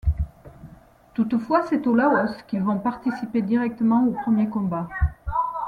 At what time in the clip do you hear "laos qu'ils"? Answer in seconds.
1.93-2.63